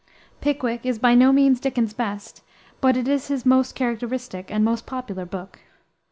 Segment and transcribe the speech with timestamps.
[0.41, 2.41] Pickwick is by no means Dickens's best,
[2.81, 5.59] but it is his most characteristic, and most popular, book.